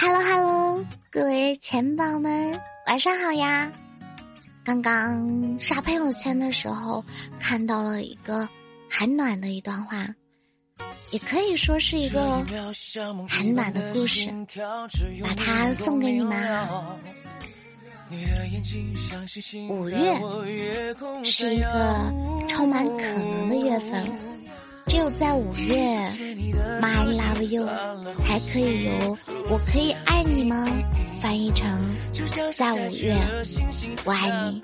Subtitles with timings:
[0.00, 3.72] Hello Hello，各位钱宝们，晚上好呀！
[4.64, 7.04] 刚刚刷朋友圈的时候，
[7.40, 8.48] 看到了一个
[8.88, 10.14] 很暖的一段话，
[11.10, 12.46] 也可以说是一个
[13.28, 14.32] 很暖的故事，
[15.20, 16.68] 把它送给你们。
[19.68, 20.94] 五月
[21.24, 22.14] 是一个
[22.48, 24.27] 充满可能的月份。
[24.88, 25.76] 只有在五月
[26.80, 27.66] ，My love you，
[28.18, 29.18] 才可以由
[29.50, 30.66] “我可以爱你吗”
[31.20, 31.68] 翻译成
[32.56, 33.14] “在五月，
[34.04, 34.62] 我爱你”。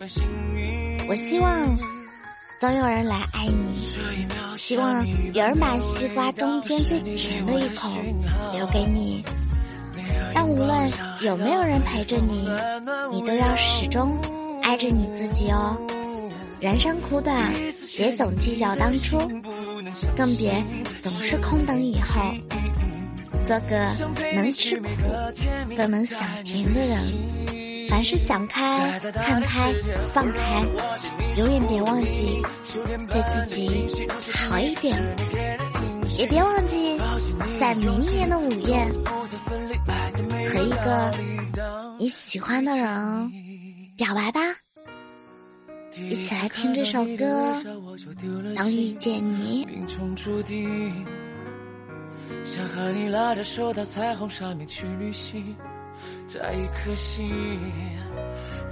[1.07, 1.77] 我希望
[2.59, 5.05] 总有人来爱你，希望
[5.35, 7.91] 有人把西瓜中间最甜的一口
[8.55, 9.23] 留给你。
[10.33, 12.49] 但无论有没有人陪着你，
[13.13, 14.19] 你都要始终
[14.63, 15.77] 爱着你自己哦。
[16.61, 17.53] 人生苦短，
[17.97, 19.19] 别总计较当初。
[20.17, 20.65] 更别
[21.01, 22.21] 总是空等以后，
[23.45, 23.77] 做个
[24.35, 24.89] 能吃苦、
[25.77, 27.89] 更能享甜的人。
[27.89, 29.73] 凡事想开、看开、
[30.13, 30.65] 放开，
[31.37, 32.43] 永远别忘记
[33.11, 33.89] 对自己
[34.33, 34.99] 好一点。
[36.17, 36.99] 也别忘记，
[37.59, 38.87] 在明年的午夜，
[40.49, 41.15] 和一个
[41.99, 43.33] 你喜欢的人
[43.97, 44.41] 表白吧。
[45.97, 47.63] 一起来听这首歌，
[48.57, 49.65] 当遇见你。
[49.67, 51.07] 命中注定
[52.45, 55.55] 想和你拉着手到彩虹上面去旅行，
[56.27, 57.31] 摘一颗星，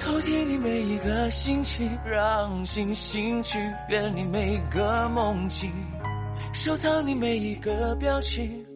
[0.00, 5.70] 偷听你每一个心情，让星星去圆你每个梦境，
[6.52, 8.66] 收藏你每一个表情，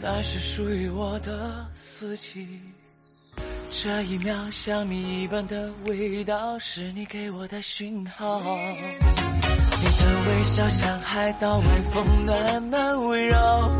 [0.00, 2.46] 那是属于我的四季。
[3.70, 8.40] 这一秒像蜜一般的味道，是你给我的讯号。
[8.40, 8.46] 你
[8.96, 13.70] 的微笑像海岛微风，暖暖围绕。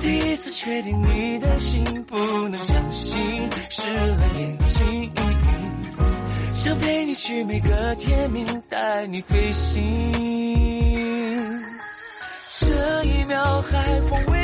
[0.00, 3.16] 第一次确定你的心，不能相信，
[3.70, 5.12] 湿了眼睛。
[6.54, 10.12] 想陪你去每个天明，带你飞行。
[12.60, 14.43] 这一秒海风微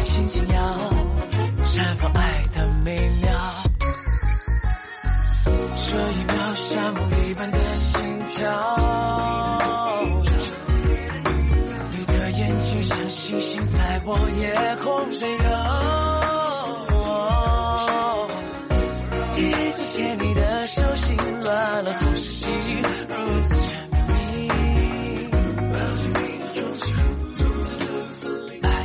[0.00, 0.62] 轻轻摇，
[1.64, 3.30] 绽放爱的美妙。
[5.76, 8.42] 这一秒像梦一般的心跳，
[11.90, 15.48] 你的眼睛像星星在我夜空闪耀。
[19.34, 22.46] 第一次牵你的手，心乱了呼吸
[23.08, 23.56] 如此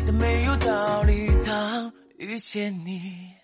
[0.05, 3.34] 都没有道理，当遇见你。